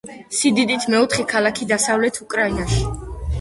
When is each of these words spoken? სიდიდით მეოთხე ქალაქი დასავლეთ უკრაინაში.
სიდიდით 0.35 0.87
მეოთხე 0.93 1.25
ქალაქი 1.33 1.67
დასავლეთ 1.73 2.19
უკრაინაში. 2.25 2.83